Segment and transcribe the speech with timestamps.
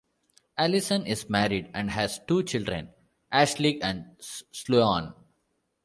[0.57, 2.89] Allison is married and has two children,
[3.31, 5.13] Ashleigh and Sloan.